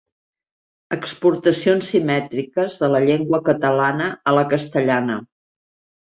Exportacions 0.95 1.91
simètriques 1.91 2.77
de 2.83 2.89
la 2.93 3.01
llengua 3.03 3.41
catalana 3.51 4.07
a 4.31 4.33
la 4.39 4.47
castellana. 4.55 5.19